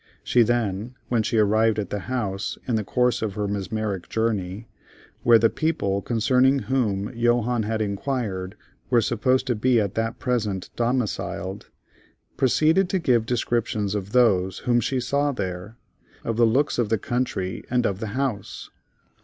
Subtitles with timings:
[0.23, 4.67] She then, when she arrived at the house, in the course of her mesmeric journey,
[5.21, 8.55] where the people concerning whom Johannes had inquired
[8.89, 11.69] were supposed to be at that present domiciled,
[12.35, 15.77] proceeded to give descriptions of those whom she saw there,
[16.23, 18.71] of the looks of the country and of the house.